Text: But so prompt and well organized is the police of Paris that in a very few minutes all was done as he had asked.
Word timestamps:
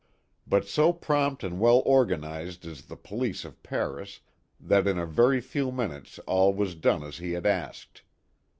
But 0.47 0.67
so 0.67 0.91
prompt 0.93 1.43
and 1.43 1.59
well 1.59 1.83
organized 1.85 2.65
is 2.65 2.85
the 2.87 2.95
police 2.95 3.45
of 3.45 3.61
Paris 3.61 4.21
that 4.59 4.87
in 4.87 4.97
a 4.97 5.05
very 5.05 5.39
few 5.39 5.71
minutes 5.71 6.17
all 6.25 6.55
was 6.55 6.73
done 6.73 7.03
as 7.03 7.19
he 7.19 7.33
had 7.33 7.45
asked. 7.45 8.01